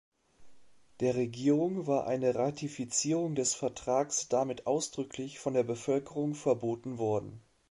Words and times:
Der 0.99 1.13
Regierung 1.13 1.85
war 1.85 2.07
eine 2.07 2.33
Ratifizierung 2.33 3.35
des 3.35 3.53
Vertrags 3.53 4.27
damit 4.29 4.65
ausdrücklich 4.65 5.37
von 5.37 5.53
der 5.53 5.61
Bevölkerung 5.61 6.33
verboten 6.33 6.97
worden. 6.97 7.39